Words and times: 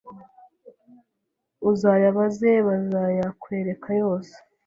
uzayabaze 1.71 2.49
bazaya 2.67 3.25
kwereka 3.41 3.89
yose 4.01 4.33